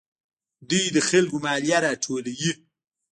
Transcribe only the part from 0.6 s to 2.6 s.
دوی له خلکو مالیه راټولوي.